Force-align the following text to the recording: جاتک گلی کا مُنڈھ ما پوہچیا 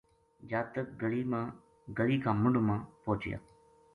جاتک 0.49 0.87
گلی 1.97 2.17
کا 2.23 2.31
مُنڈھ 2.41 2.59
ما 2.67 2.77
پوہچیا 3.03 3.37